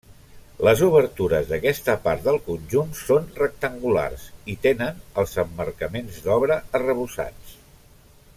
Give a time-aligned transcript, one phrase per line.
[0.67, 7.57] Les obertures d'aquesta part del conjunt són rectangulars i tenen els emmarcaments d'obra arrebossats.